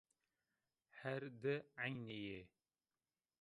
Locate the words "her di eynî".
1.01-2.17